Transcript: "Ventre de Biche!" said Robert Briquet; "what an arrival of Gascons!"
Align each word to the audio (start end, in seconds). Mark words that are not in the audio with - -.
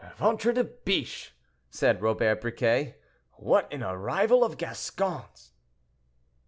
"Ventre 0.17 0.51
de 0.51 0.63
Biche!" 0.63 1.31
said 1.69 2.01
Robert 2.01 2.41
Briquet; 2.41 2.95
"what 3.33 3.71
an 3.71 3.83
arrival 3.83 4.43
of 4.43 4.57
Gascons!" 4.57 5.51